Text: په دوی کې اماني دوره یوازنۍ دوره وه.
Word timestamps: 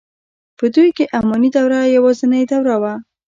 په 0.57 0.65
دوی 0.75 0.89
کې 0.97 1.05
اماني 1.19 1.49
دوره 1.57 1.79
یوازنۍ 1.95 2.43
دوره 2.51 2.75
وه. 2.81 2.93